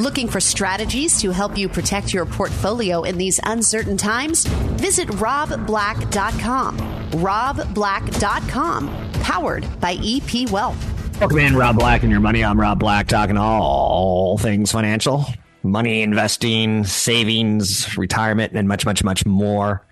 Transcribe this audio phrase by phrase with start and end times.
[0.00, 4.44] Looking for strategies to help you protect your portfolio in these uncertain times?
[4.44, 6.78] Visit robblack.com.
[7.12, 11.20] robblack.com, powered by EP Wealth.
[11.20, 12.44] Welcome in, Rob Black and your money.
[12.44, 15.26] I'm Rob Black, talking all things financial,
[15.62, 19.86] money, investing, savings, retirement, and much, much, much more.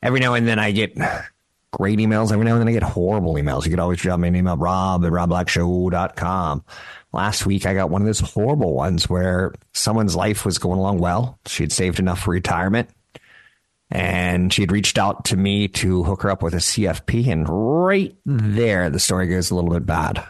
[0.00, 0.96] Every now and then I get
[1.72, 2.30] great emails.
[2.30, 3.64] Every now and then I get horrible emails.
[3.64, 6.64] You could always drop me an email, rob at robblackshow.com.
[7.12, 10.98] Last week, I got one of those horrible ones where someone's life was going along
[10.98, 11.38] well.
[11.46, 12.88] She had saved enough for retirement
[13.92, 17.28] and she had reached out to me to hook her up with a CFP.
[17.28, 20.24] And right there, the story goes a little bit bad.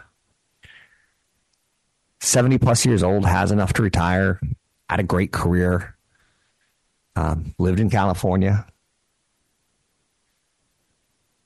[2.19, 4.41] 70 plus years old, has enough to retire,
[4.89, 5.95] had a great career,
[7.15, 8.65] um, lived in California,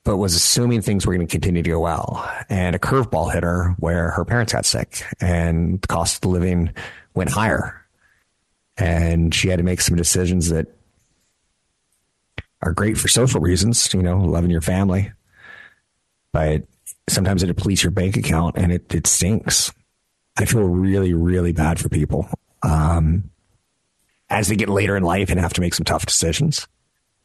[0.08, 2.26] but was assuming things were going to continue to go well.
[2.48, 6.74] And a curveball hit her where her parents got sick and the cost of living
[7.14, 7.86] went higher.
[8.78, 10.68] And she had to make some decisions that
[12.62, 15.12] are great for social reasons, you know, loving your family.
[16.32, 16.64] But
[17.10, 19.74] sometimes it depletes your bank account and it, it stinks.
[20.40, 22.30] I feel really, really bad for people
[22.64, 23.30] um,
[24.30, 26.66] as they get later in life and have to make some tough decisions.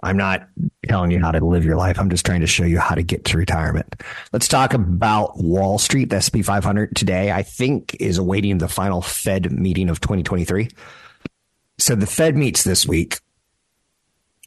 [0.02, 0.48] I'm not
[0.88, 1.98] telling you how to live your life.
[1.98, 3.94] I'm just trying to show you how to get to retirement.
[4.32, 6.10] Let's talk about Wall Street.
[6.10, 10.70] The SP 500 today, I think, is awaiting the final Fed meeting of 2023.
[11.78, 13.20] So the Fed meets this week.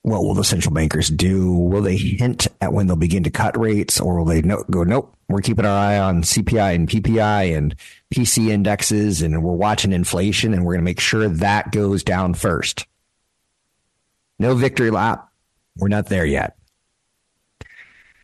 [0.02, 1.52] What will the central bankers do?
[1.52, 4.84] Will they hint at when they'll begin to cut rates, or will they no, go,
[4.84, 7.76] nope, we're keeping our eye on CPI and PPI and
[8.14, 12.36] PC indexes, and we're watching inflation, and we're going to make sure that goes down
[12.36, 12.86] first?
[14.38, 15.28] No victory lap
[15.78, 16.58] we're not there yet.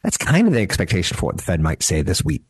[0.03, 2.43] That's kind of the expectation for what the Fed might say this week.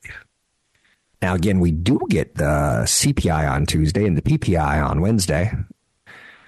[1.21, 5.51] Now, again, we do get the CPI on Tuesday and the PPI on Wednesday.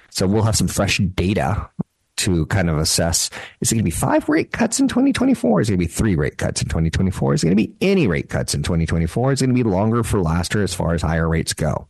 [0.10, 1.70] So we'll have some fresh data
[2.16, 5.62] to kind of assess is it going to be five rate cuts in 2024?
[5.62, 7.34] Is it going to be three rate cuts in 2024?
[7.34, 9.34] Is it going to be any rate cuts in 2024?
[9.34, 11.88] Is it going to be longer for laster as far as higher rates go?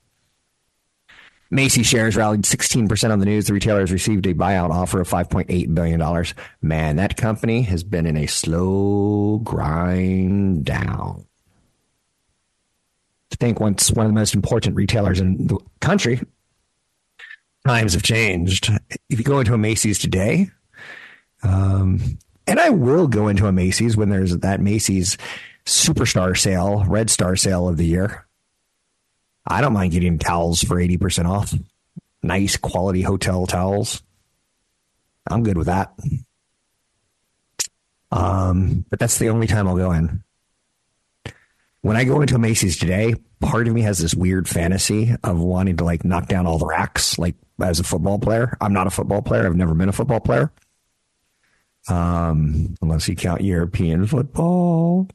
[1.53, 3.46] Macy shares rallied 16% on the news.
[3.46, 6.25] The retailers received a buyout offer of $5.8 billion.
[6.64, 11.25] Man, that company has been in a slow grind down.
[13.31, 16.22] I think once one of the most important retailers in the country,
[17.68, 18.72] times have changed.
[19.09, 20.50] If you go into a Macy's today,
[21.44, 25.18] um, and I will go into a Macy's when there's that Macy's
[25.66, 28.25] superstar sale, red star sale of the year.
[29.46, 31.54] I don't mind getting towels for 80% off.
[32.22, 34.02] Nice quality hotel towels.
[35.30, 35.94] I'm good with that.
[38.12, 40.24] Um, but that's the only time I'll go in.
[41.81, 45.78] When I go into Macy's today, part of me has this weird fantasy of wanting
[45.78, 48.58] to like knock down all the racks, like as a football player.
[48.62, 49.46] I'm not a football player.
[49.46, 50.52] I've never been a football player.
[51.90, 55.10] Um, unless you count European football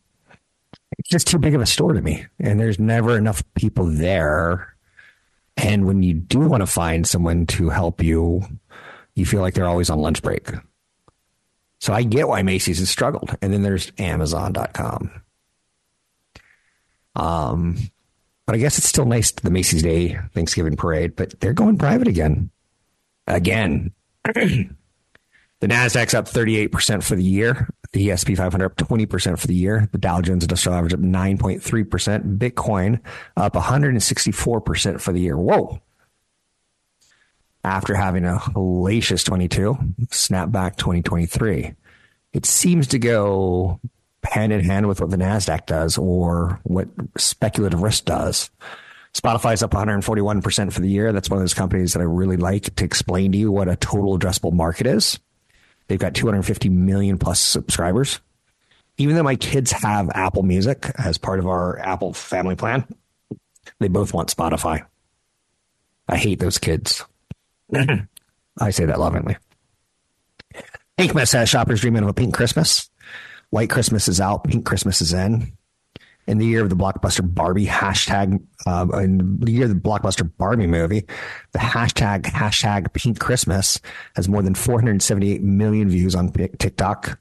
[0.99, 2.27] it's just too big of a store to me.
[2.41, 4.75] And there's never enough people there.
[5.57, 8.43] And when you do want to find someone to help you,
[9.15, 10.51] you feel like they're always on lunch break.
[11.81, 13.37] So I get why Macy's has struggled.
[13.41, 15.23] And then there's Amazon.com.
[17.15, 17.77] Um,
[18.47, 22.09] but I guess it's still nice the Macy's Day Thanksgiving parade, but they're going private
[22.09, 22.51] again.
[23.27, 23.93] Again.
[25.61, 27.69] the Nasdaq's up 38% for the year.
[27.93, 29.89] The S&P 500 up 20% for the year.
[29.93, 32.39] The Dow Jones Industrial Average up 9.3%.
[32.39, 33.01] Bitcoin
[33.37, 35.37] up 164% for the year.
[35.37, 35.81] Whoa.
[37.65, 39.75] After having a hellacious 22,
[40.07, 41.75] snapback 2023.
[42.33, 43.81] It seems to go
[44.23, 48.51] hand in hand with what the NASDAQ does or what speculative risk does.
[49.15, 51.13] Spotify's up 141% for the year.
[51.13, 53.77] That's one of those companies that I really like to explain to you what a
[53.77, 55.19] total addressable market is.
[55.89, 58.21] They've got 250 million plus subscribers.
[58.99, 62.87] Even though my kids have Apple Music as part of our Apple family plan,
[63.79, 64.85] they both want Spotify.
[66.09, 67.05] I hate those kids.
[67.75, 69.37] I say that lovingly.
[70.99, 72.91] Pinkmas has shoppers dreaming of a pink Christmas.
[73.51, 75.53] White Christmas is out, pink Christmas is in.
[76.29, 80.31] In the year of the blockbuster Barbie hashtag, uh, in the year of the blockbuster
[80.37, 81.05] Barbie movie,
[81.53, 83.81] the hashtag hashtag Pink Christmas
[84.15, 87.19] has more than 478 million views on TikTok.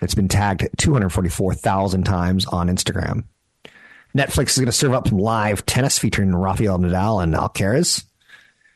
[0.00, 3.24] It's been tagged 244,000 times on Instagram.
[4.16, 8.04] Netflix is going to serve up some live tennis featuring Rafael Nadal and Alcaraz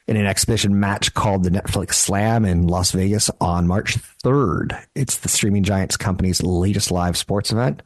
[0.07, 4.81] in an exhibition match called the Netflix Slam in Las Vegas on March 3rd.
[4.95, 7.83] It's the streaming giants company's latest live sports event.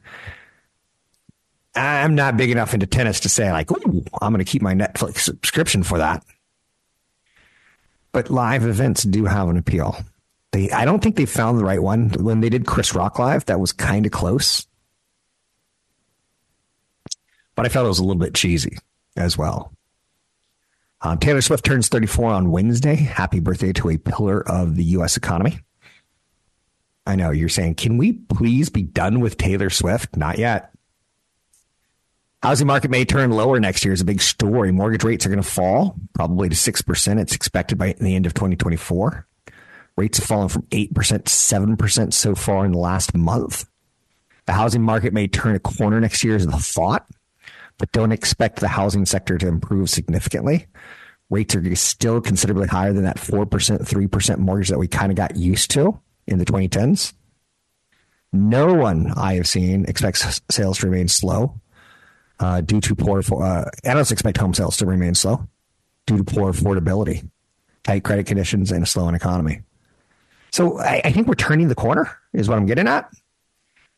[1.75, 5.19] I'm not big enough into tennis to say like, I'm going to keep my Netflix
[5.19, 6.23] subscription for that.
[8.11, 9.97] But live events do have an appeal.
[10.51, 12.09] They, I don't think they found the right one.
[12.09, 14.67] When they did Chris Rock live, that was kind of close.
[17.55, 18.77] But I felt it was a little bit cheesy
[19.15, 19.73] as well.
[21.01, 22.95] Uh, Taylor Swift turns 34 on Wednesday.
[22.95, 25.17] Happy birthday to a pillar of the U.S.
[25.17, 25.59] economy.
[27.07, 30.15] I know you're saying, can we please be done with Taylor Swift?
[30.15, 30.70] Not yet.
[32.43, 34.71] Housing market may turn lower next year is a big story.
[34.71, 37.19] Mortgage rates are going to fall probably to 6%.
[37.19, 39.27] It's expected by the end of 2024.
[39.95, 43.69] Rates have fallen from 8% to 7% so far in the last month.
[44.47, 47.05] The housing market may turn a corner next year is the thought,
[47.77, 50.65] but don't expect the housing sector to improve significantly.
[51.29, 55.35] Rates are still considerably higher than that 4%, 3% mortgage that we kind of got
[55.35, 57.13] used to in the 2010s.
[58.33, 61.60] No one I have seen expects sales to remain slow
[62.41, 63.21] uh, due to poor.
[63.31, 65.47] Uh, analysts expect home sales to remain slow
[66.07, 67.29] due to poor affordability,
[67.83, 69.61] tight credit conditions, and a slowing economy.
[70.51, 73.09] So I, I think we're turning the corner, is what I'm getting at.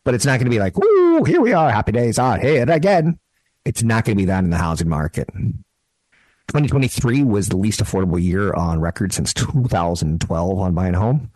[0.03, 2.57] But it's not going to be like, "Woo, here we are, happy days on, hey,
[2.57, 3.17] it again."
[3.65, 5.29] It's not going to be that in the housing market.
[5.33, 11.31] 2023 was the least affordable year on record since 2012 on buying a home.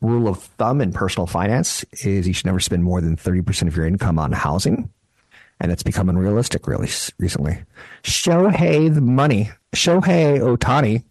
[0.00, 3.76] Rule of thumb in personal finance is you should never spend more than 30% of
[3.76, 4.90] your income on housing
[5.60, 6.88] and it's become unrealistic really
[7.18, 7.58] recently.
[8.02, 11.04] Shohei the money, Shohei Ohtani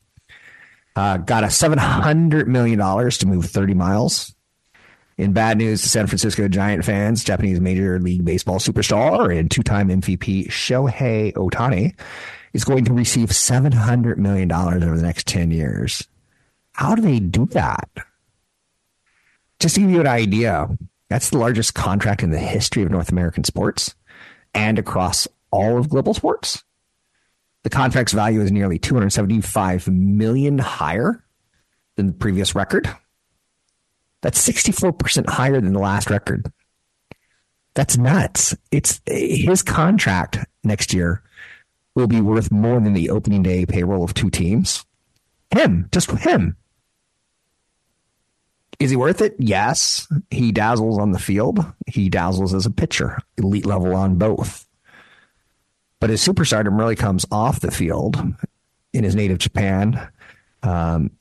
[0.95, 4.33] uh, got a seven hundred million dollars to move thirty miles.
[5.17, 9.89] In bad news to San Francisco Giant fans, Japanese Major League Baseball superstar and two-time
[9.89, 11.99] MVP Shohei Ohtani
[12.53, 16.07] is going to receive seven hundred million dollars over the next ten years.
[16.73, 17.89] How do they do that?
[19.59, 20.69] Just to give you an idea,
[21.09, 23.95] that's the largest contract in the history of North American sports
[24.57, 26.63] and across all of global sports.
[27.61, 31.23] The contract's value is nearly 275 million higher
[31.95, 32.89] than the previous record.
[34.21, 36.51] That's 64% higher than the last record.
[37.75, 38.55] That's nuts.
[38.71, 41.21] It's his contract next year
[41.93, 44.83] will be worth more than the opening day payroll of two teams.
[45.51, 46.57] Him, just him.
[48.79, 49.35] Is he worth it?
[49.39, 50.07] Yes.
[50.29, 51.65] He dazzles on the field.
[51.87, 54.67] He dazzles as a pitcher, elite level on both.
[55.99, 58.17] But his superstardom really comes off the field
[58.93, 60.07] in his native Japan
[60.61, 61.11] um,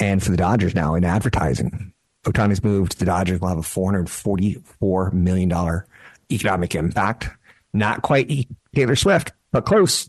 [0.00, 1.92] and for the Dodgers now in advertising.
[2.24, 5.82] Ohtani's move to the Dodgers will have a $444 million
[6.30, 7.30] economic impact.
[7.72, 10.08] Not quite Taylor Swift, but close.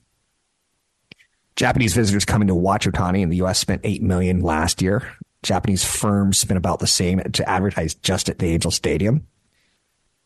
[1.55, 3.59] Japanese visitors coming to watch Ohtani in the U.S.
[3.59, 5.07] spent 8 million last year.
[5.43, 9.27] Japanese firms spent about the same to advertise just at the Angel Stadium.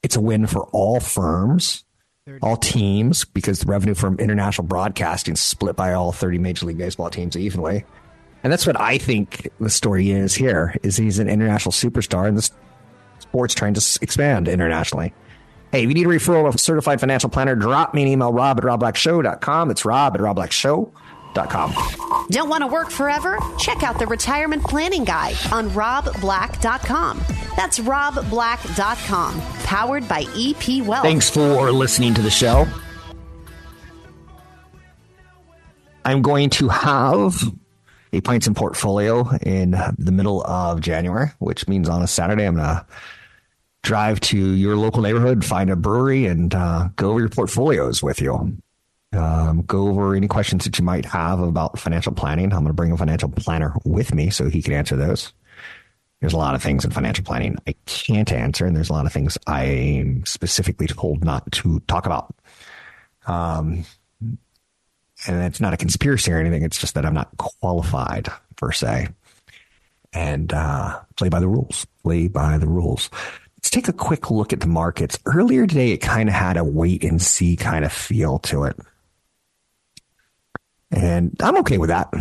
[0.03, 1.83] It's a win for all firms,
[2.41, 6.77] all teams, because the revenue from international broadcasting is split by all 30 Major League
[6.77, 7.83] Baseball teams evenly.
[8.43, 12.37] And that's what I think the story is here, is he's an international superstar and
[12.37, 12.49] the
[13.19, 15.13] sport's trying to expand internationally.
[15.71, 18.31] Hey, if you need a referral of a certified financial planner, drop me an email,
[18.31, 19.71] rob at robblackshow.com.
[19.71, 21.06] It's rob at robblackshow.com
[22.29, 23.37] don't want to work forever?
[23.59, 27.19] Check out the Retirement Planning Guide on robblack.com.
[27.55, 31.03] That's robblack.com, powered by EP Wealth.
[31.03, 32.67] Thanks for listening to the show.
[36.05, 37.41] I'm going to have
[38.13, 42.55] a pints and portfolio in the middle of January, which means on a Saturday I'm
[42.55, 42.85] going to
[43.83, 48.21] drive to your local neighborhood, find a brewery, and uh, go over your portfolios with
[48.21, 48.57] you
[49.13, 52.45] um, go over any questions that you might have about financial planning.
[52.45, 55.33] I'm going to bring a financial planner with me so he can answer those.
[56.19, 59.05] There's a lot of things in financial planning I can't answer, and there's a lot
[59.05, 62.35] of things I'm specifically told not to talk about.
[63.27, 63.85] Um,
[65.25, 66.63] and it's not a conspiracy or anything.
[66.63, 69.09] It's just that I'm not qualified per se.
[70.13, 71.85] And uh, play by the rules.
[72.03, 73.09] Play by the rules.
[73.57, 75.19] Let's take a quick look at the markets.
[75.25, 78.77] Earlier today, it kind of had a wait and see kind of feel to it.
[80.91, 82.13] And I'm okay with that.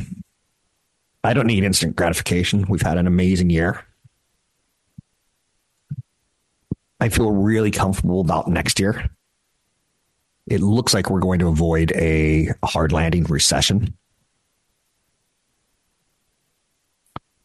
[1.24, 2.66] I don't need instant gratification.
[2.68, 3.84] We've had an amazing year.
[7.00, 9.08] I feel really comfortable about next year.
[10.46, 13.94] it looks like we're going to avoid a hard landing recession.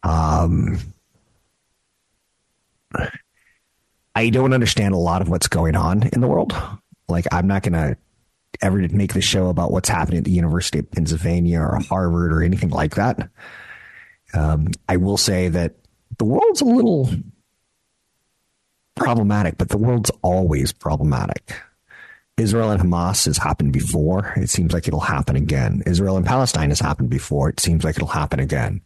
[0.03, 0.77] Um,
[4.15, 6.53] I don't understand a lot of what's going on in the world.
[7.07, 7.97] Like, I'm not going to
[8.61, 12.33] ever to make the show about what's happening at the University of Pennsylvania or Harvard
[12.33, 13.29] or anything like that.
[14.33, 15.75] Um, I will say that
[16.17, 17.09] the world's a little
[18.95, 21.53] problematic, but the world's always problematic.
[22.37, 24.33] Israel and Hamas has happened before.
[24.37, 25.83] It seems like it'll happen again.
[25.85, 27.49] Israel and Palestine has happened before.
[27.49, 28.81] It seems like it'll happen again.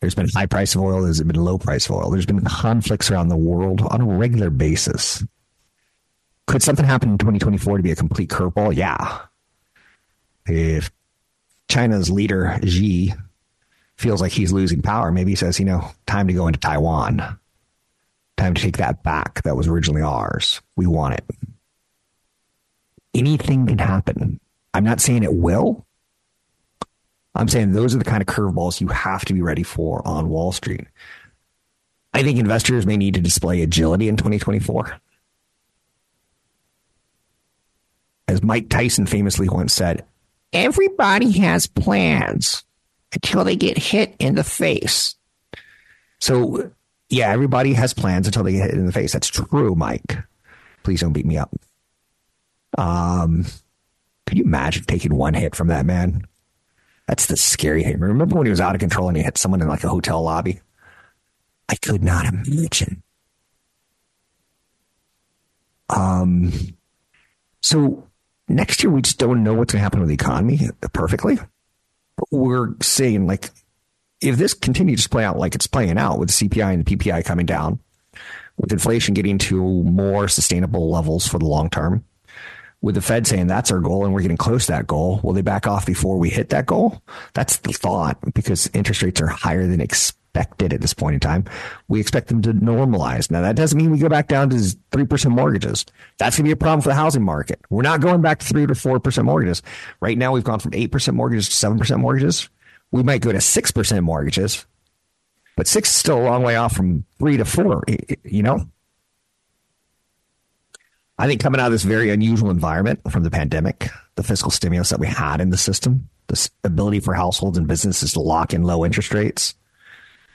[0.00, 1.02] There's been high price of oil.
[1.02, 2.10] There's been low price of oil.
[2.10, 5.24] There's been conflicts around the world on a regular basis.
[6.50, 8.74] Could something happen in 2024 to be a complete curveball?
[8.74, 9.20] Yeah.
[10.46, 10.90] If
[11.68, 13.14] China's leader, Xi,
[13.96, 17.38] feels like he's losing power, maybe he says, you know, time to go into Taiwan.
[18.36, 19.42] Time to take that back.
[19.42, 20.60] That was originally ours.
[20.76, 21.24] We want it
[23.14, 24.40] anything can happen.
[24.74, 25.86] I'm not saying it will.
[27.34, 30.28] I'm saying those are the kind of curveballs you have to be ready for on
[30.28, 30.86] Wall Street.
[32.12, 35.00] I think investors may need to display agility in 2024.
[38.30, 40.04] As Mike Tyson famously once said,
[40.52, 42.62] everybody has plans
[43.12, 45.16] until they get hit in the face.
[46.20, 46.70] So,
[47.08, 49.12] yeah, everybody has plans until they get hit in the face.
[49.12, 50.16] That's true, Mike.
[50.84, 51.52] Please don't beat me up.
[52.78, 53.46] Um,
[54.26, 56.22] can you imagine taking one hit from that man?
[57.08, 57.98] That's the scary thing.
[57.98, 60.22] Remember when he was out of control and he hit someone in like a hotel
[60.22, 60.60] lobby?
[61.68, 63.02] I could not imagine.
[65.88, 66.52] Um,
[67.60, 68.06] so
[68.50, 70.60] next year we just don't know what's going to happen with the economy
[70.92, 71.38] perfectly.
[72.16, 73.50] But we're saying like,
[74.20, 76.96] if this continues to play out like it's playing out with the CPI and the
[76.96, 77.80] PPI coming down,
[78.56, 82.04] with inflation getting to more sustainable levels for the long term,
[82.82, 85.32] with the Fed saying that's our goal and we're getting close to that goal, will
[85.32, 87.02] they back off before we hit that goal?
[87.32, 91.44] That's the thought because interest rates are higher than expected at this point in time.
[91.88, 93.30] We expect them to normalize.
[93.30, 95.84] Now, that doesn't mean we go back down to 3% mortgages.
[96.18, 97.60] That's going to be a problem for the housing market.
[97.70, 99.62] We're not going back to 3 to 4% mortgages.
[100.00, 102.48] Right now, we've gone from 8% mortgages to 7% mortgages.
[102.92, 104.66] We might go to 6% mortgages,
[105.56, 107.84] but 6 is still a long way off from 3 to 4,
[108.24, 108.66] you know?
[111.18, 114.88] I think coming out of this very unusual environment from the pandemic, the fiscal stimulus
[114.88, 118.62] that we had in the system, the ability for households and businesses to lock in
[118.62, 119.54] low interest rates,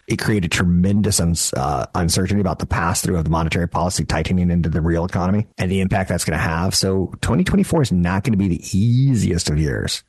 [0.07, 1.19] it created tremendous
[1.53, 5.47] uh, uncertainty about the pass through of the monetary policy tightening into the real economy
[5.57, 6.75] and the impact that's going to have.
[6.75, 10.03] So 2024 is not going to be the easiest of years.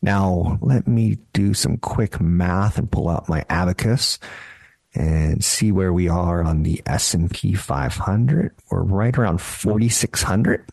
[0.00, 4.18] Now, let me do some quick math and pull out my abacus
[4.94, 8.52] and see where we are on the S&P 500.
[8.70, 10.68] We're right around 4600.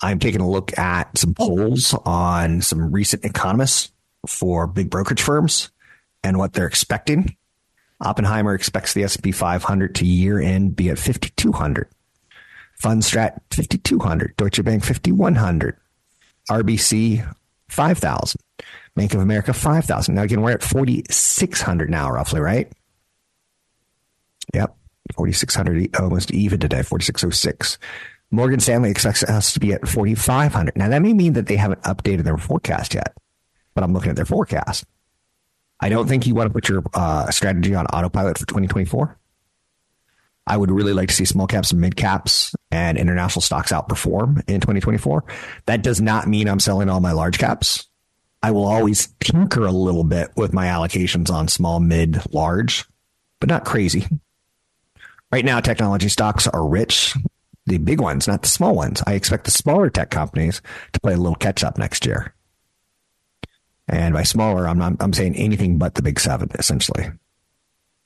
[0.00, 3.90] I'm taking a look at some polls on some recent economists
[4.26, 5.70] for big brokerage firms
[6.22, 7.36] and what they're expecting.
[8.00, 11.88] Oppenheimer expects the S&P 500 to year end be at 5200.
[12.82, 15.76] Fundstrat 5200, Deutsche Bank 5100,
[16.48, 17.34] RBC
[17.68, 18.40] 5000,
[18.96, 20.14] Bank of America 5000.
[20.14, 22.72] Now again, we're at 4600 now roughly, right?
[24.54, 24.76] Yep.
[25.14, 27.78] 4,600, almost even today, 4,606.
[28.30, 30.76] Morgan Stanley expects us to be at 4,500.
[30.76, 33.16] Now, that may mean that they haven't updated their forecast yet,
[33.74, 34.84] but I'm looking at their forecast.
[35.80, 39.16] I don't think you want to put your uh, strategy on autopilot for 2024.
[40.46, 44.60] I would really like to see small caps mid caps and international stocks outperform in
[44.60, 45.24] 2024.
[45.66, 47.86] That does not mean I'm selling all my large caps.
[48.42, 52.86] I will always tinker a little bit with my allocations on small, mid, large,
[53.38, 54.06] but not crazy.
[55.30, 57.14] Right now, technology stocks are rich.
[57.66, 59.02] The big ones, not the small ones.
[59.06, 60.60] I expect the smaller tech companies
[60.92, 62.34] to play a little catch up next year.
[63.90, 67.10] And by smaller, I'm not, I'm saying anything but the big seven, essentially.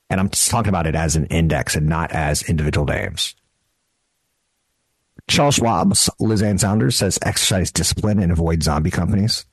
[0.09, 3.35] And I'm just talking about it as an index and not as individual names.
[5.29, 9.45] Charles Schwab's Liz Ann Sonders says exercise discipline and avoid zombie companies.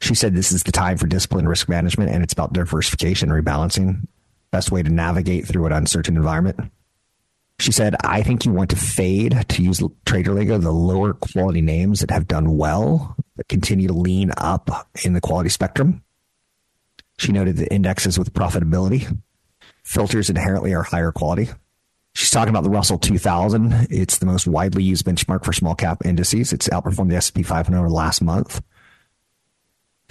[0.00, 3.44] She said this is the time for discipline risk management and it's about diversification and
[3.44, 4.06] rebalancing
[4.50, 6.70] best way to navigate through an uncertain environment.
[7.58, 11.60] She said, I think you want to fade, to use trader lingo, the lower quality
[11.60, 16.02] names that have done well, but continue to lean up in the quality spectrum.
[17.18, 19.16] She noted the indexes with profitability.
[19.84, 21.50] Filters inherently are higher quality.
[22.14, 23.86] She's talking about the Russell 2000.
[23.90, 26.52] It's the most widely used benchmark for small cap indices.
[26.52, 28.60] It's outperformed the S&P 500 last month.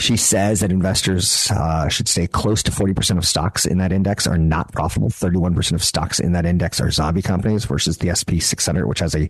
[0.01, 4.25] She says that investors uh, should stay close to 40% of stocks in that index
[4.25, 5.09] are not profitable.
[5.09, 9.13] 31% of stocks in that index are zombie companies versus the S&P 600, which has
[9.13, 9.29] a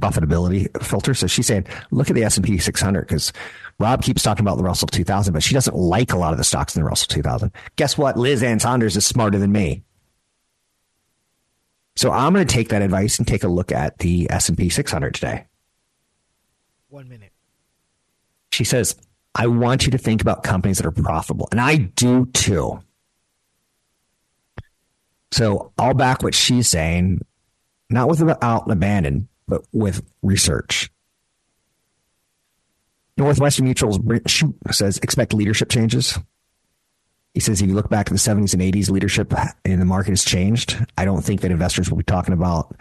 [0.00, 1.12] profitability filter.
[1.12, 3.32] So she's saying, look at the S&P 600 because
[3.80, 6.44] Rob keeps talking about the Russell 2000, but she doesn't like a lot of the
[6.44, 7.50] stocks in the Russell 2000.
[7.74, 8.16] Guess what?
[8.16, 9.82] Liz Ann Sonders is smarter than me.
[11.96, 15.14] So I'm going to take that advice and take a look at the S&P 600
[15.14, 15.46] today.
[16.90, 17.32] One minute.
[18.52, 18.94] She says,
[19.34, 21.48] I want you to think about companies that are profitable.
[21.50, 22.80] And I do too.
[25.30, 27.20] So I'll back what she's saying,
[27.88, 30.90] not with out and abandon, but with research.
[33.16, 33.98] Northwestern Mutual's
[34.70, 36.18] says expect leadership changes.
[37.34, 39.32] He says if you look back at the 70s and 80s, leadership
[39.64, 40.84] in the market has changed.
[40.98, 42.74] I don't think that investors will be talking about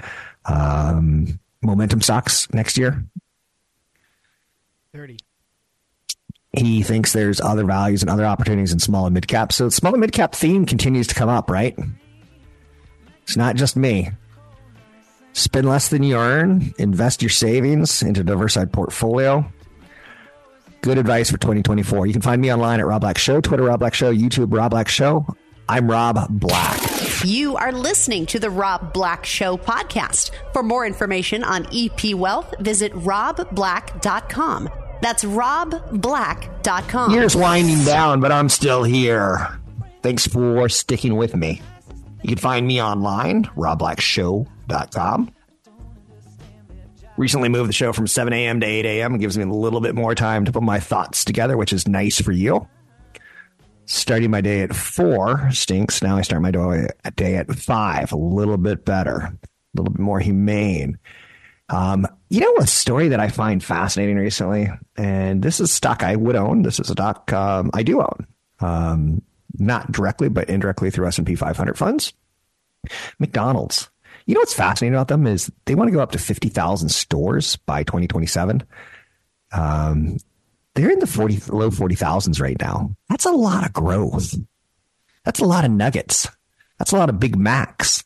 [0.46, 3.05] um, momentum stocks next year.
[4.93, 5.17] 30
[6.53, 9.53] he thinks there's other values and other opportunities in small and mid cap.
[9.53, 11.77] So the small and mid cap theme continues to come up, right?
[13.24, 14.10] It's not just me.
[15.34, 19.50] Spend less than you earn, invest your savings into a diversified portfolio.
[20.81, 22.08] Good advice for 2024.
[22.08, 24.72] You can find me online at Rob Black Show, Twitter Rob Black Show, YouTube Rob
[24.72, 25.25] Black Show.
[25.70, 26.81] I'm Rob Black.
[27.24, 30.31] You are listening to the Rob Black Show podcast.
[30.51, 34.70] For more information on EP Wealth, visit robblack.com.
[35.01, 37.12] That's robblack.com.
[37.12, 39.60] Year's winding down, but I'm still here.
[40.01, 41.62] Thanks for sticking with me.
[42.24, 45.34] You can find me online, robblackshow.com.
[47.17, 48.60] Recently moved the show from 7 a.m.
[48.62, 49.15] to 8 a.m.
[49.15, 51.88] It gives me a little bit more time to put my thoughts together, which is
[51.88, 52.67] nice for you.
[53.86, 56.01] Starting my day at 4 stinks.
[56.01, 56.51] Now I start my
[57.15, 59.38] day at 5, a little bit better, a
[59.75, 60.98] little bit more humane.
[61.70, 66.15] Um, you know, a story that I find fascinating recently, and this is stock I
[66.15, 66.61] would own.
[66.61, 68.25] This is a stock um, I do own,
[68.61, 69.21] um,
[69.59, 72.13] not directly, but indirectly through S and P 500 funds.
[73.19, 73.89] McDonald's.
[74.25, 77.57] You know what's fascinating about them is they want to go up to 50,000 stores
[77.57, 78.63] by 2027.
[79.51, 80.17] Um,
[80.73, 82.95] they're in the 40, low 40,000s right now.
[83.09, 84.35] That's a lot of growth.
[85.25, 86.29] That's a lot of nuggets.
[86.79, 88.05] That's a lot of Big Macs.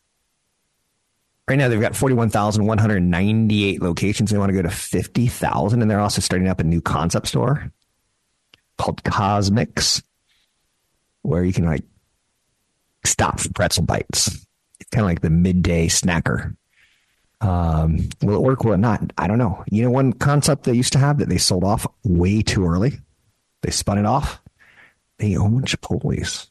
[1.48, 4.32] Right now, they've got 41,198 locations.
[4.32, 5.82] They want to go to 50,000.
[5.82, 7.72] And they're also starting up a new concept store
[8.78, 10.02] called CosMc's,
[11.22, 11.84] where you can like
[13.04, 14.46] stop for pretzel bites.
[14.80, 16.56] It's kind of like the midday snacker.
[17.42, 18.64] Um, will it work?
[18.64, 19.14] Will it not?
[19.18, 19.64] I don't know.
[19.70, 23.00] You know, one concept they used to have that they sold off way too early.
[23.62, 24.42] They spun it off.
[25.20, 26.50] They own Chipotle's.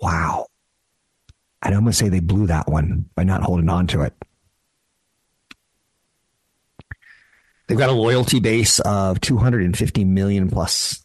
[0.00, 0.46] Wow.
[1.62, 4.14] I'd almost say they blew that one by not holding on to it.
[7.66, 11.04] They've got a loyalty base of 250 million plus.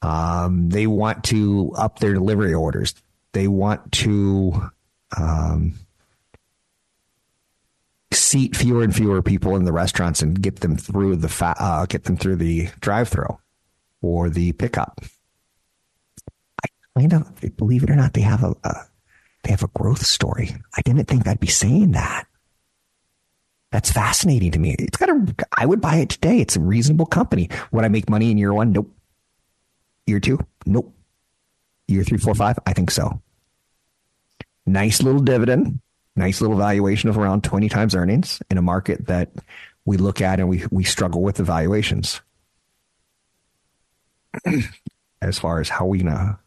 [0.00, 2.94] Um, they want to up their delivery orders.
[3.32, 4.70] They want to
[5.16, 5.74] um,
[8.12, 11.86] seat fewer and fewer people in the restaurants and get them through the fa- uh,
[11.86, 13.38] get them through the drive-through
[14.00, 15.00] or the pickup.
[16.96, 18.86] I kind of believe it or not, they have a, a
[19.42, 20.56] they have a growth story.
[20.76, 22.26] I didn't think I'd be saying that.
[23.70, 24.76] That's fascinating to me.
[24.78, 26.40] It's got a, I would buy it today.
[26.40, 27.50] It's a reasonable company.
[27.70, 28.72] Would I make money in year one?
[28.72, 28.90] Nope.
[30.06, 30.38] Year two?
[30.64, 30.94] Nope.
[31.86, 32.58] Year three, four, five?
[32.66, 33.20] I think so.
[34.64, 35.80] Nice little dividend.
[36.16, 39.30] Nice little valuation of around 20 times earnings in a market that
[39.84, 42.20] we look at and we, we struggle with the valuations.
[45.22, 46.38] as far as how we gonna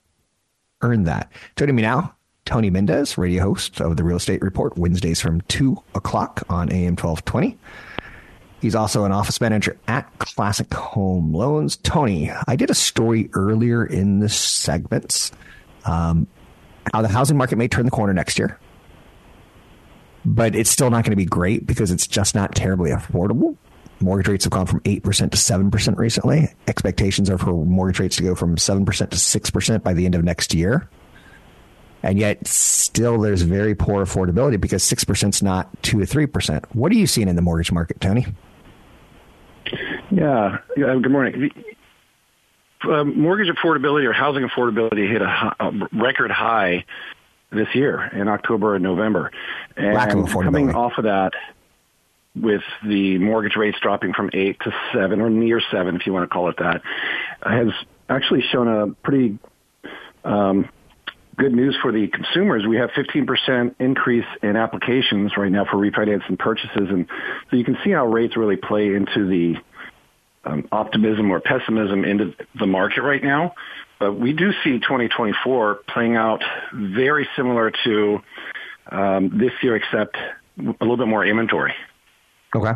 [0.82, 1.32] earn that.
[1.56, 5.77] Joining me now, Tony Mendes, radio host of the Real Estate Report, Wednesdays from 2
[5.95, 7.58] o'clock on AM 1220.
[8.60, 11.77] He's also an office manager at Classic Home Loans.
[11.77, 15.32] Tony, I did a story earlier in this segment
[15.86, 16.27] um,
[16.93, 18.60] how the housing market may turn the corner next year,
[20.25, 23.56] but it's still not going to be great because it's just not terribly affordable.
[23.99, 26.54] Mortgage rates have gone from 8% to 7% recently.
[26.67, 30.23] Expectations are for mortgage rates to go from 7% to 6% by the end of
[30.23, 30.89] next year
[32.04, 36.66] and yet still there's very poor affordability because 6% is not 2 to 3%.
[36.74, 38.26] What are you seeing in the mortgage market, Tony?
[40.10, 41.52] Yeah, good morning.
[42.84, 46.84] Uh, mortgage affordability or housing affordability hit a, a, record high
[47.52, 49.32] this year in October and November.
[49.78, 50.44] And Lack of affordability.
[50.44, 51.34] coming off of that,
[52.36, 56.24] with the mortgage rates dropping from 8 to 7 or near 7 if you want
[56.24, 56.82] to call it that
[57.44, 57.68] has
[58.08, 59.38] actually shown a pretty
[60.24, 60.70] um,
[61.38, 62.65] good news for the consumers.
[62.67, 66.89] We have 15% increase in applications right now for refinance and purchases.
[66.89, 67.08] And
[67.50, 69.56] so you can see how rates really play into the
[70.44, 73.54] um, optimism or pessimism into the market right now.
[74.00, 78.22] But we do see 2024 playing out very similar to
[78.89, 81.74] um, this year, except a little bit more inventory.
[82.56, 82.74] Okay.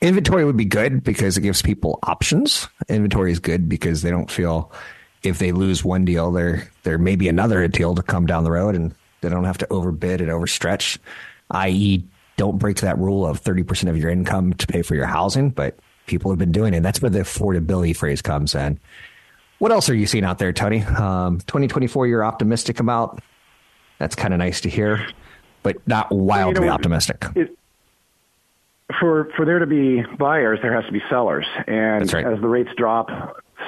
[0.00, 2.68] Inventory would be good because it gives people options.
[2.88, 4.72] Inventory is good because they don't feel
[5.24, 8.50] if they lose one deal, there there may be another deal to come down the
[8.50, 10.98] road, and they don't have to overbid and overstretch.
[11.50, 12.04] I.e.,
[12.36, 15.50] don't break that rule of thirty percent of your income to pay for your housing.
[15.50, 16.82] But people have been doing it.
[16.82, 18.78] That's where the affordability phrase comes in.
[19.58, 20.82] What else are you seeing out there, Tony?
[20.82, 23.20] Um, 2024, you're optimistic about.
[23.98, 25.06] That's kind of nice to hear,
[25.62, 27.24] but not wildly you know, optimistic.
[27.36, 27.56] It,
[29.00, 32.26] for for there to be buyers, there has to be sellers, and right.
[32.26, 33.08] as the rates drop,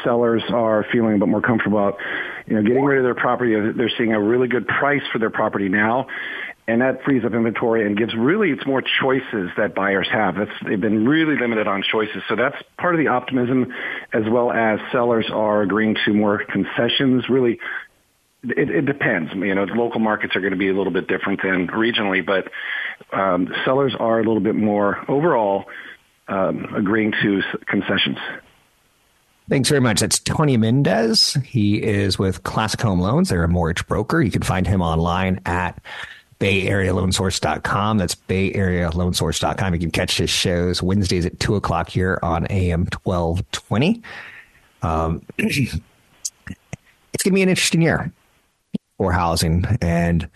[0.04, 1.98] sellers are feeling a bit more comfortable about
[2.46, 3.54] you know getting rid of their property.
[3.76, 6.06] They're seeing a really good price for their property now,
[6.68, 10.38] and that frees up inventory and gives really it's more choices that buyers have.
[10.38, 13.72] It's, they've been really limited on choices, so that's part of the optimism,
[14.12, 17.28] as well as sellers are agreeing to more concessions.
[17.28, 17.60] Really,
[18.42, 19.32] it, it depends.
[19.34, 22.50] You know, local markets are going to be a little bit different than regionally, but
[23.16, 25.66] um, sellers are a little bit more overall
[26.28, 28.18] um, agreeing to concessions.
[29.48, 30.00] Thanks very much.
[30.00, 31.34] That's Tony Mendes.
[31.44, 33.28] He is with Classic Home Loans.
[33.28, 34.20] They're a mortgage broker.
[34.20, 35.80] You can find him online at
[36.38, 37.98] Bay Area bayarealoansource.com.
[37.98, 39.74] That's Bay Area bayarealoansource.com.
[39.74, 44.02] You can catch his shows Wednesdays at 2 o'clock here on AM 1220.
[44.82, 45.72] Um, it's
[47.22, 48.12] going to be an interesting year
[48.98, 49.64] for housing.
[49.80, 50.28] And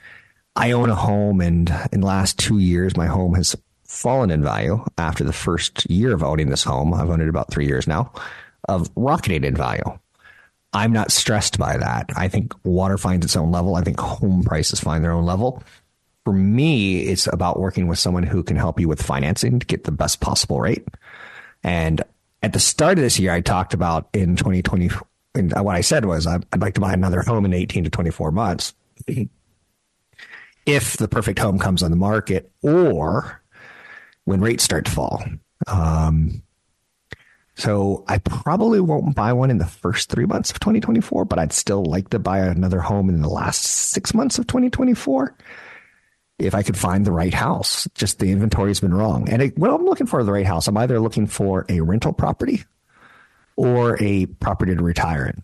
[0.56, 4.42] I own a home, and in the last two years, my home has fallen in
[4.42, 6.94] value after the first year of owning this home.
[6.94, 8.12] I've owned it about three years now,
[8.70, 9.98] of rocketed in value.
[10.72, 12.10] I'm not stressed by that.
[12.16, 13.74] I think water finds its own level.
[13.74, 15.62] I think home prices find their own level.
[16.24, 19.84] For me, it's about working with someone who can help you with financing to get
[19.84, 20.86] the best possible rate.
[21.64, 22.02] And
[22.42, 24.90] at the start of this year, I talked about in 2020,
[25.34, 28.30] and what I said was I'd like to buy another home in 18 to 24
[28.30, 28.74] months
[30.66, 33.42] if the perfect home comes on the market or
[34.24, 35.24] when rates start to fall.
[35.66, 36.42] Um,
[37.56, 41.52] so I probably won't buy one in the first three months of 2024, but I'd
[41.52, 45.36] still like to buy another home in the last six months of 2024
[46.38, 47.86] if I could find the right house.
[47.94, 49.28] Just the inventory's been wrong.
[49.28, 52.12] And it, when I'm looking for the right house, I'm either looking for a rental
[52.12, 52.64] property
[53.56, 55.42] or a property to retire in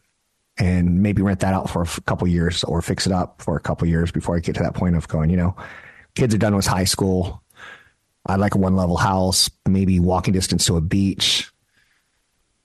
[0.59, 3.61] and maybe rent that out for a couple years or fix it up for a
[3.61, 5.55] couple years before I get to that point of going, you know,
[6.15, 7.43] kids are done with high school.
[8.25, 11.53] I'd like a one level house, maybe walking distance to a beach,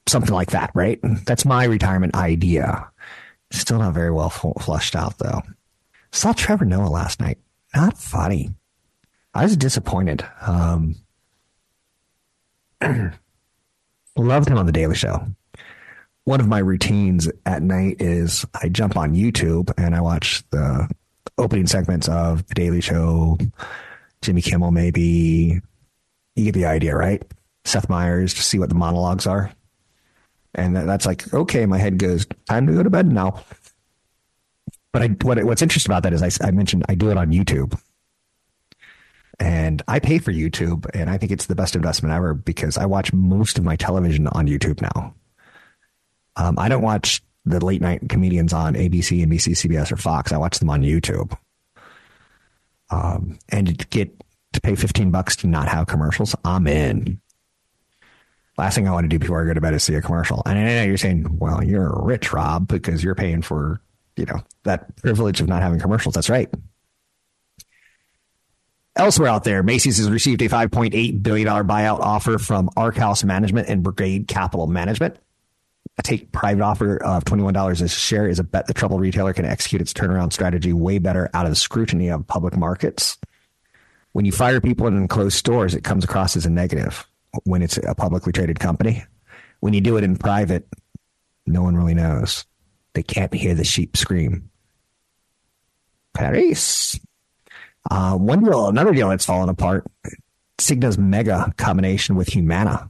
[0.07, 0.99] something like that, right?
[1.25, 2.89] That's my retirement idea.
[3.51, 5.41] Still not very well flushed out though.
[6.11, 7.37] Saw Trevor Noah last night.
[7.75, 8.51] Not funny.
[9.33, 10.25] I was disappointed.
[10.41, 10.95] Um,
[14.17, 15.25] loved him on the Daily Show
[16.23, 20.87] one of my routines at night is I jump on YouTube and I watch the
[21.37, 23.37] opening segments of The Daily Show,
[24.21, 25.61] Jimmy Kimmel, maybe.
[26.35, 27.23] You get the idea, right?
[27.65, 29.51] Seth Meyers to see what the monologues are.
[30.53, 33.43] And that's like, okay, my head goes, time to go to bed now.
[34.91, 37.31] But I, what, what's interesting about that is I, I mentioned I do it on
[37.31, 37.79] YouTube.
[39.39, 42.85] And I pay for YouTube, and I think it's the best investment ever because I
[42.85, 45.15] watch most of my television on YouTube now.
[46.35, 50.31] Um, I don't watch the late night comedians on ABC, NBC, CBS, or Fox.
[50.31, 51.35] I watch them on YouTube.
[52.91, 54.11] Um, and to get
[54.53, 57.19] to pay 15 bucks to not have commercials, I'm in.
[58.57, 60.43] Last thing I want to do before I go to bed is see a commercial.
[60.45, 63.81] And I know you're saying, well, you're rich, Rob, because you're paying for,
[64.17, 66.15] you know, that privilege of not having commercials.
[66.15, 66.49] That's right.
[68.95, 73.83] Elsewhere out there, Macy's has received a $5.8 billion buyout offer from Arkhouse Management and
[73.83, 75.17] Brigade Capital Management.
[75.97, 79.45] A take private offer of $21 a share is a bet the troubled retailer can
[79.45, 83.17] execute its turnaround strategy way better out of the scrutiny of public markets.
[84.11, 87.07] When you fire people in enclosed stores, it comes across as a negative
[87.43, 89.03] when it's a publicly traded company.
[89.59, 90.67] When you do it in private,
[91.45, 92.45] no one really knows.
[92.93, 94.49] They can't hear the sheep scream.
[96.13, 96.99] Paris.
[97.89, 99.85] Uh, one deal, another deal that's fallen apart.
[100.59, 102.87] Cigna's mega combination with Humana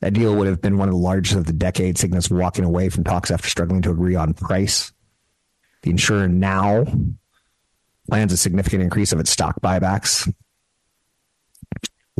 [0.00, 1.96] that deal would have been one of the largest of the decade.
[1.96, 4.92] Cigna's walking away from talks after struggling to agree on price.
[5.82, 6.84] The insurer now
[8.08, 10.32] plans a significant increase of its stock buybacks.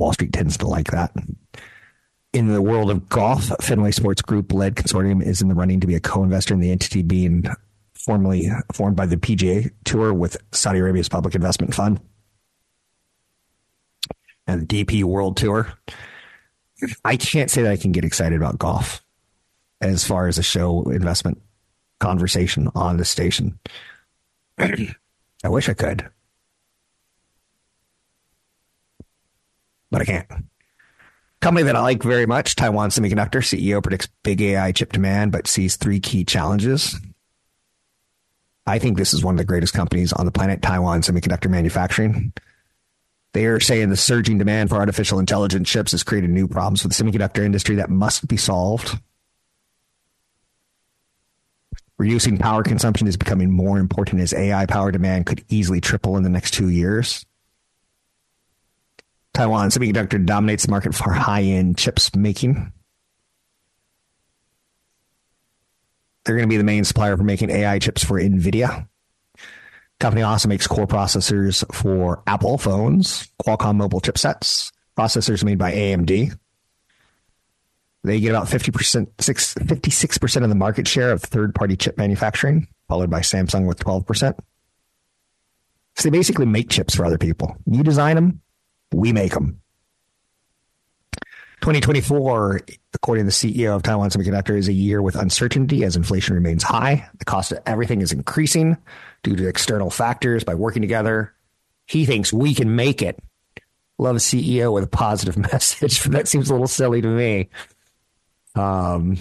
[0.00, 1.12] Wall Street tends to like that.
[2.32, 5.86] In the world of golf, Fenway Sports Group led consortium is in the running to
[5.86, 7.44] be a co-investor in the entity being
[7.94, 12.00] formally formed by the PGA Tour with Saudi Arabia's Public Investment Fund
[14.46, 15.72] and the DP World Tour
[17.04, 19.04] I can't say that I can get excited about golf
[19.80, 21.40] as far as a show investment
[21.98, 23.58] conversation on the station.
[24.58, 26.08] I wish I could.
[29.90, 30.28] But I can't.
[31.40, 35.46] Company that I like very much, Taiwan Semiconductor CEO predicts big AI chip demand, but
[35.46, 37.00] sees three key challenges.
[38.66, 42.32] I think this is one of the greatest companies on the planet, Taiwan Semiconductor Manufacturing.
[43.32, 46.88] They are saying the surging demand for artificial intelligence chips has created new problems for
[46.88, 48.98] the semiconductor industry that must be solved.
[51.96, 56.22] Reducing power consumption is becoming more important as AI power demand could easily triple in
[56.22, 57.24] the next two years.
[59.34, 62.72] Taiwan Semiconductor dominates the market for high end chips making.
[66.24, 68.86] They're going to be the main supplier for making AI chips for NVIDIA.
[69.98, 76.36] Company also makes core processors for Apple phones, Qualcomm mobile chipsets, processors made by AMD.
[78.02, 83.10] They get about 50%, 56% of the market share of third party chip manufacturing, followed
[83.10, 84.38] by Samsung with 12%.
[85.96, 87.56] So they basically make chips for other people.
[87.66, 88.40] You design them,
[88.92, 89.60] we make them.
[91.60, 92.62] 2024,
[92.94, 96.62] according to the CEO of Taiwan Semiconductor, is a year with uncertainty as inflation remains
[96.62, 97.08] high.
[97.18, 98.78] The cost of everything is increasing
[99.22, 100.42] due to external factors.
[100.42, 101.34] By working together,
[101.86, 103.18] he thinks we can make it.
[103.98, 106.02] Love a CEO with a positive message.
[106.04, 107.50] that seems a little silly to me.
[108.54, 109.18] Um,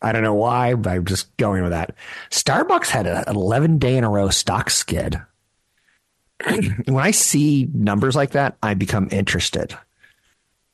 [0.00, 1.94] I don't know why, but I'm just going with that.
[2.30, 5.20] Starbucks had an 11 day in a row stock skid.
[6.44, 9.76] When I see numbers like that, I become interested.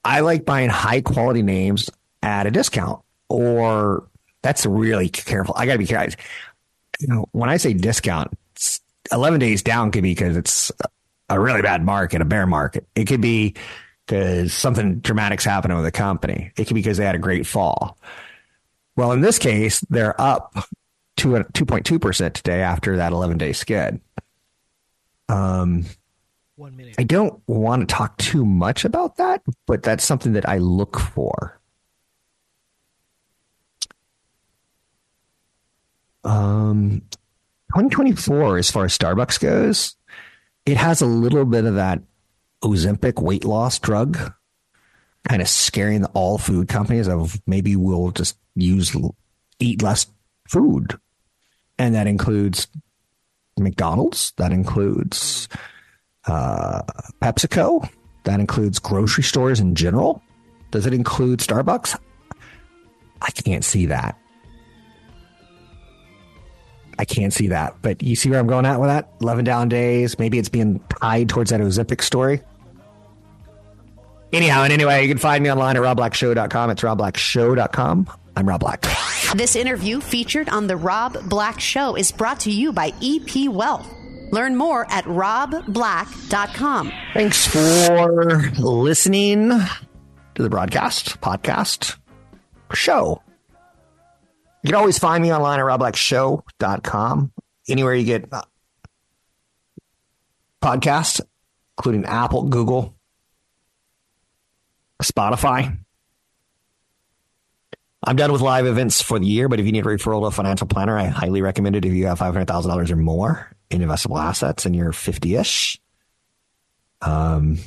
[0.04, 1.90] I like buying high quality names
[2.22, 4.06] at a discount, or
[4.42, 5.54] that's really careful.
[5.56, 6.20] I got to be careful.
[7.00, 8.32] You know, when I say discount,
[9.12, 10.70] 11 days down could be because it's
[11.28, 12.86] a really bad market, a bear market.
[12.94, 13.54] It could be
[14.06, 16.52] because something dramatic's happening with the company.
[16.56, 17.98] It could be because they had a great fall.
[18.96, 20.54] Well, in this case, they're up
[21.16, 24.00] to 2.2% today after that 11 day skid.
[25.28, 25.84] Um,
[26.56, 26.96] One minute.
[26.98, 30.98] I don't want to talk too much about that, but that's something that I look
[30.98, 31.60] for.
[36.24, 37.02] Um,
[37.74, 39.96] 2024, as far as Starbucks goes,
[40.64, 42.00] it has a little bit of that
[42.62, 44.32] Ozempic weight loss drug,
[45.28, 48.96] kind of scaring all food companies of maybe we'll just use
[49.58, 50.06] eat less
[50.48, 50.98] food,
[51.78, 52.68] and that includes
[53.58, 55.48] McDonald's, that includes
[56.26, 56.82] uh,
[57.22, 57.88] PepsiCo,
[58.24, 60.22] that includes grocery stores in general.
[60.70, 61.98] Does it include Starbucks?
[63.22, 64.18] I can't see that.
[66.98, 67.76] I can't see that.
[67.82, 69.10] But you see where I'm going at with that?
[69.20, 70.18] 11 down days.
[70.18, 72.40] Maybe it's being tied towards that Ozempic story.
[74.32, 76.70] Anyhow, and anyway, you can find me online at robblackshow.com.
[76.70, 78.08] It's robblackshow.com.
[78.36, 78.84] I'm Rob Black.
[79.36, 83.92] This interview featured on The Rob Black Show is brought to you by EP Wealth.
[84.30, 86.92] Learn more at robblack.com.
[87.12, 91.96] Thanks for listening to the broadcast, podcast,
[92.72, 93.22] show.
[94.62, 97.32] You can always find me online at robblackshow.com.
[97.68, 98.42] Anywhere you get uh,
[100.62, 101.20] podcasts,
[101.78, 102.94] including Apple, Google,
[105.02, 105.78] Spotify.
[108.06, 110.26] I'm done with live events for the year, but if you need a referral to
[110.26, 114.22] a financial planner, I highly recommend it if you have $500,000 or more in investable
[114.22, 115.80] assets and you're 50 ish.
[117.00, 117.58] Um,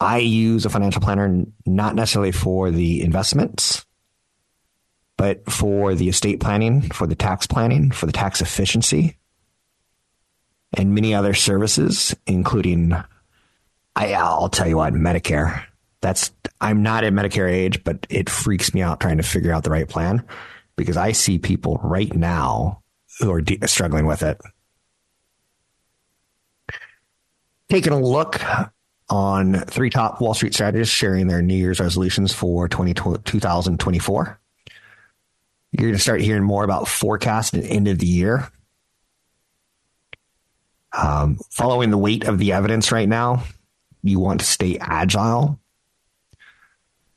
[0.00, 3.84] I use a financial planner not necessarily for the investments,
[5.18, 9.18] but for the estate planning, for the tax planning, for the tax efficiency,
[10.72, 12.94] and many other services, including,
[13.94, 15.67] I, I'll tell you what, Medicare
[16.00, 16.30] that's
[16.60, 19.70] I'm not at Medicare age, but it freaks me out trying to figure out the
[19.70, 20.24] right plan
[20.76, 22.82] because I see people right now
[23.20, 24.40] who are de- struggling with it.
[27.68, 28.40] Taking a look
[29.10, 34.40] on three top Wall Street strategists sharing their New Year's resolutions for 20, 2024.
[35.72, 38.50] You're going to start hearing more about forecast at the end of the year.
[40.96, 43.44] Um, following the weight of the evidence right now,
[44.02, 45.60] you want to stay agile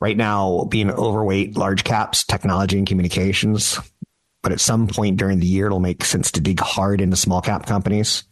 [0.02, 3.80] right now being overweight large caps, technology and communications.
[4.42, 7.42] But at some point during the year, it'll make sense to dig hard into small
[7.42, 8.24] cap companies.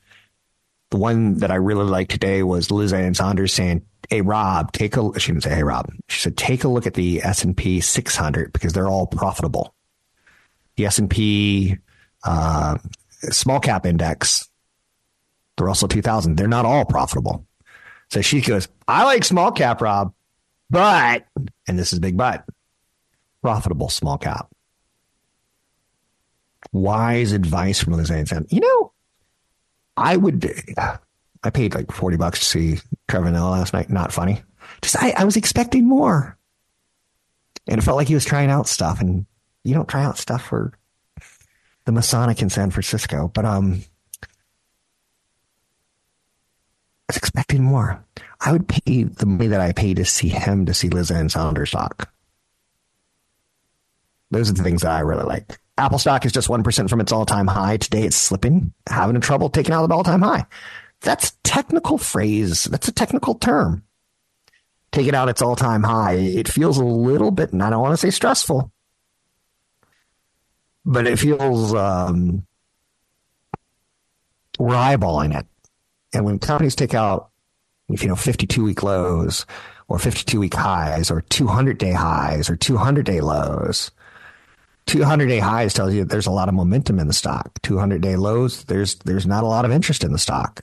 [0.90, 4.98] The one that I really liked today was Liz Ann Sonders saying, Hey, Rob, take
[4.98, 5.94] a, she didn't say, Hey, Rob.
[6.10, 9.76] She said, take a look at the S&P 600 because they're all profitable.
[10.78, 11.78] The S&P,
[12.24, 12.80] uh,
[13.30, 14.50] small cap index,
[15.58, 17.46] the Russell 2000, they're not all profitable.
[18.10, 20.14] So she goes, I like small cap, Rob
[20.70, 21.26] But,
[21.68, 22.46] and this is big but,
[23.42, 24.48] profitable small cap.
[26.72, 28.46] Wise advice from Liz Ann.
[28.50, 28.92] You know,
[29.98, 30.50] I would,
[31.44, 33.90] I paid like 40 bucks to see Trevor Noah last night.
[33.90, 34.42] Not funny.
[34.82, 36.38] Just, I, I was expecting more.
[37.68, 39.02] And it felt like he was trying out stuff.
[39.02, 39.26] And
[39.64, 40.74] you don't try out stuff for
[41.86, 43.32] the Masonic in San Francisco.
[43.34, 43.82] But, um,
[44.24, 44.28] I
[47.10, 48.04] was expecting more.
[48.42, 51.30] I would pay the money that I pay to see him to see Liz Ann
[51.30, 52.12] Sonders talk.
[54.32, 55.60] Those are the things that I really like.
[55.78, 57.78] Apple stock is just 1% from its all time high.
[57.78, 60.46] Today it's slipping, having a trouble taking out the all time high.
[61.02, 62.66] That's technical phrase.
[62.66, 63.84] That's a technical term.
[64.92, 66.16] Taking out its all time high.
[66.16, 68.72] It feels a little bit, and I don't want to say stressful,
[70.86, 72.46] but it feels, um,
[74.58, 75.46] we're eyeballing it.
[76.12, 77.29] And when companies take out,
[77.90, 79.46] you know, 52 week lows
[79.88, 83.92] or 52 week highs or 200 day highs or 200 day lows,
[84.86, 87.62] 200 day highs tells you there's a lot of momentum in the stock.
[87.64, 90.62] 200 day lows, there's there's not a lot of interest in the stock.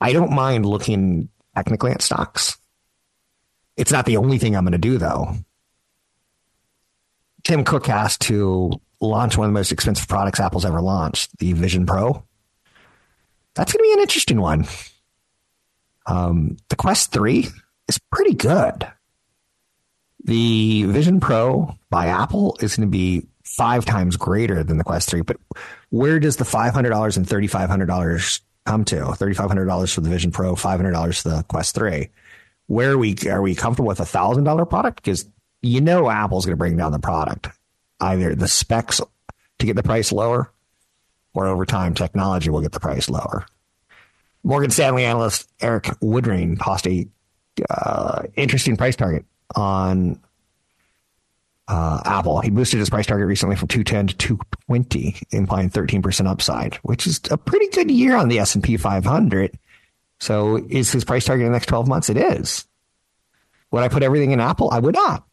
[0.00, 2.56] I don't mind looking technically at stocks.
[3.76, 5.34] It's not the only thing I'm going to do though.
[7.42, 11.52] Tim Cook has to launch one of the most expensive products Apple's ever launched, the
[11.52, 12.24] Vision Pro.
[13.54, 14.66] That's going to be an interesting one.
[16.06, 17.48] Um, the Quest 3
[17.88, 18.86] is pretty good.
[20.24, 25.10] The Vision Pro by Apple is going to be five times greater than the Quest
[25.10, 25.22] 3.
[25.22, 25.36] But
[25.90, 28.96] where does the $500 and $3,500 come to?
[28.96, 32.08] $3,500 for the Vision Pro, $500 for the Quest 3.
[32.66, 34.96] Where are we, are we comfortable with a $1,000 product?
[34.96, 35.26] Because
[35.60, 37.48] you know Apple's going to bring down the product,
[38.00, 39.00] either the specs
[39.58, 40.50] to get the price lower
[41.34, 43.46] or over time technology will get the price lower.
[44.44, 47.08] Morgan Stanley analyst Erik Woodring tossed a
[47.68, 49.24] uh, interesting price target
[49.56, 50.20] on
[51.66, 52.40] uh, Apple.
[52.40, 57.20] He boosted his price target recently from 210 to 220, implying 13% upside, which is
[57.30, 59.58] a pretty good year on the S&P 500.
[60.20, 62.10] So is his price target in the next 12 months?
[62.10, 62.66] It is.
[63.70, 64.70] Would I put everything in Apple?
[64.70, 65.26] I would not.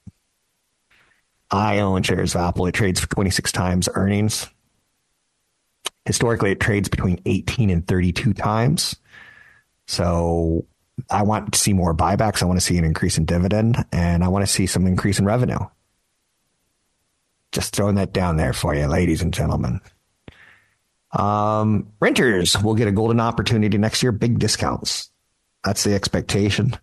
[1.51, 2.65] I own shares of Apple.
[2.67, 4.47] It trades for 26 times earnings.
[6.05, 8.95] Historically, it trades between 18 and 32 times.
[9.87, 10.65] So
[11.09, 12.41] I want to see more buybacks.
[12.41, 15.19] I want to see an increase in dividend and I want to see some increase
[15.19, 15.59] in revenue.
[17.51, 19.81] Just throwing that down there for you, ladies and gentlemen.
[21.11, 25.09] Um, renters will get a golden opportunity next year, big discounts.
[25.63, 26.73] That's the expectation.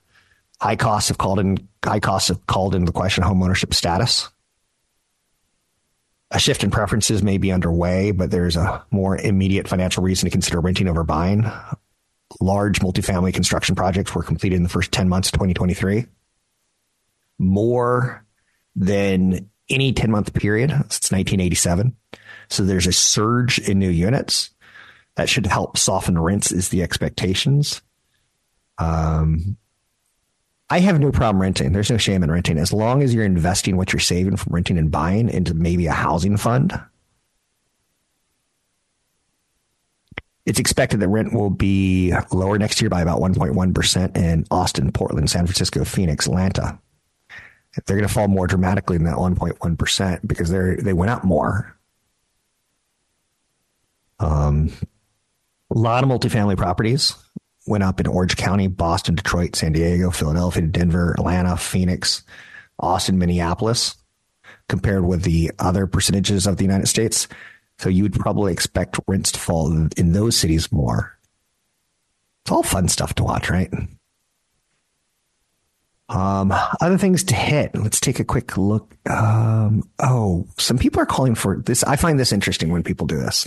[0.60, 4.28] High costs have called in high costs have called into the question homeownership status.
[6.30, 10.30] A shift in preferences may be underway, but there's a more immediate financial reason to
[10.30, 11.50] consider renting over buying
[12.40, 16.06] large multifamily construction projects were completed in the first 10 months of 2023.
[17.38, 18.24] More
[18.76, 21.96] than any 10 month period since 1987.
[22.48, 24.50] So there's a surge in new units
[25.16, 27.82] that should help soften rents is the expectations.
[28.78, 29.56] Um,
[30.70, 31.72] I have no problem renting.
[31.72, 34.76] There's no shame in renting as long as you're investing what you're saving from renting
[34.78, 36.78] and buying into maybe a housing fund
[40.48, 45.28] It's expected that rent will be lower next year by about 1.1% in Austin, Portland,
[45.28, 46.78] San Francisco, Phoenix, Atlanta.
[47.84, 51.76] They're going to fall more dramatically than that 1.1% because they they went up more.
[54.18, 54.72] Um,
[55.70, 57.14] a lot of multifamily properties
[57.68, 62.22] went up in Orange County, Boston, Detroit, San Diego, Philadelphia, Denver, Atlanta, Phoenix,
[62.78, 63.96] Austin, Minneapolis,
[64.68, 67.28] compared with the other percentages of the United States.
[67.78, 71.16] So you would probably expect rents to fall in those cities more.
[72.42, 73.72] It's all fun stuff to watch, right?
[76.08, 77.74] Um, other things to hit.
[77.74, 78.96] Let's take a quick look.
[79.08, 81.84] Um, oh, some people are calling for this.
[81.84, 83.46] I find this interesting when people do this.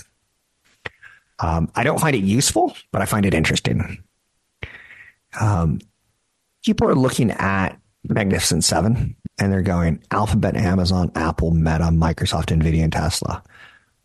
[1.40, 4.04] Um, I don't find it useful, but I find it interesting.
[5.40, 5.80] Um,
[6.64, 12.84] people are looking at Magnificent Seven and they're going Alphabet, Amazon, Apple, Meta, Microsoft, Nvidia,
[12.84, 13.44] and Tesla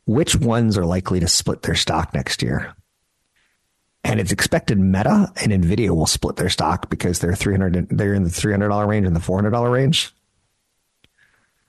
[0.07, 2.75] which ones are likely to split their stock next year.
[4.05, 8.23] And it's expected Meta and Nvidia will split their stock because they're 300 they're in
[8.23, 10.13] the $300 range and the $400 range.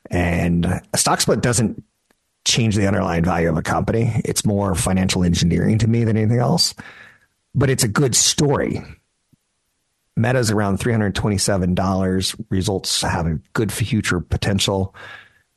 [0.09, 1.84] And a stock split doesn't
[2.45, 4.21] change the underlying value of a company.
[4.23, 6.75] It's more financial engineering to me than anything else.
[7.55, 8.84] But it's a good story.
[10.18, 12.45] Meta's around $327.
[12.49, 14.95] Results have a good future potential.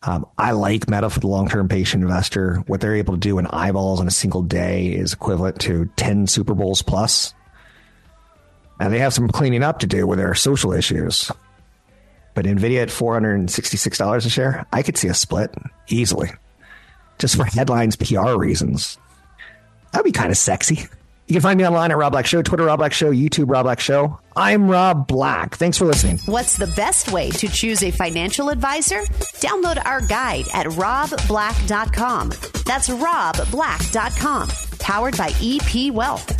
[0.02, 2.56] Um, I like Meta for the long term patient investor.
[2.66, 6.26] What they're able to do in eyeballs in a single day is equivalent to 10
[6.26, 7.34] Super Bowls plus.
[8.78, 11.30] And they have some cleaning up to do with their social issues.
[12.34, 15.54] But Nvidia at $466 a share, I could see a split
[15.88, 16.30] easily.
[17.18, 18.96] Just for headlines, PR reasons.
[19.92, 20.86] That'd be kind of sexy.
[21.30, 23.62] You can find me online at Rob Black Show, Twitter Rob Black Show, YouTube Rob
[23.62, 24.18] Black Show.
[24.34, 25.54] I'm Rob Black.
[25.54, 26.18] Thanks for listening.
[26.26, 29.02] What's the best way to choose a financial advisor?
[29.38, 32.30] Download our guide at robblack.com.
[32.66, 34.48] That's robblack.com.
[34.80, 36.39] Powered by EP Wealth.